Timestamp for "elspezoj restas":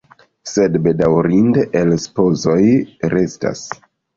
1.83-3.65